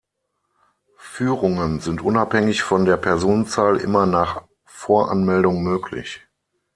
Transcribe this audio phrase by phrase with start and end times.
[0.97, 6.25] Führungen sind unabhängig von der Personenzahl immer nach Voranmeldung möglich.